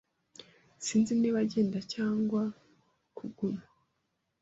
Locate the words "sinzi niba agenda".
0.85-1.79